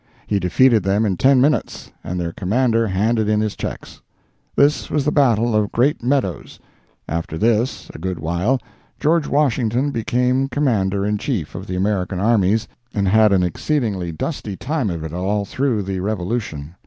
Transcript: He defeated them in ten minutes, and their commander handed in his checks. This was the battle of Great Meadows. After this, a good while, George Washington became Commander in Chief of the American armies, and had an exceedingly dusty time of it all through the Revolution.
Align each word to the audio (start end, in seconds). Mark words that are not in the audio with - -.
He 0.25 0.39
defeated 0.39 0.81
them 0.81 1.05
in 1.05 1.15
ten 1.15 1.39
minutes, 1.39 1.91
and 2.03 2.19
their 2.19 2.31
commander 2.33 2.87
handed 2.87 3.29
in 3.29 3.39
his 3.39 3.55
checks. 3.55 4.01
This 4.55 4.89
was 4.89 5.05
the 5.05 5.11
battle 5.11 5.53
of 5.55 5.71
Great 5.71 6.01
Meadows. 6.01 6.59
After 7.07 7.37
this, 7.37 7.87
a 7.93 7.99
good 7.99 8.17
while, 8.17 8.59
George 8.99 9.27
Washington 9.27 9.91
became 9.91 10.47
Commander 10.49 11.05
in 11.05 11.19
Chief 11.19 11.53
of 11.53 11.67
the 11.67 11.75
American 11.75 12.19
armies, 12.19 12.67
and 12.95 13.07
had 13.07 13.31
an 13.31 13.43
exceedingly 13.43 14.11
dusty 14.11 14.57
time 14.57 14.89
of 14.89 15.03
it 15.03 15.13
all 15.13 15.45
through 15.45 15.83
the 15.83 15.99
Revolution. 15.99 16.73